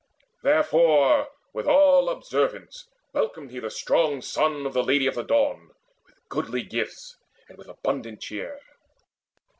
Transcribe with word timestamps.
Therefore 0.41 1.27
with 1.53 1.67
all 1.67 2.09
observance 2.09 2.87
welcomed 3.13 3.51
he 3.51 3.59
The 3.59 3.69
strong 3.69 4.23
son 4.23 4.65
of 4.65 4.73
the 4.73 4.81
Lady 4.83 5.05
of 5.05 5.13
the 5.13 5.21
Dawn 5.23 5.67
With 6.07 6.27
goodly 6.27 6.63
gifts 6.63 7.15
and 7.47 7.55
with 7.55 7.67
abundant 7.67 8.19
cheer. 8.19 8.57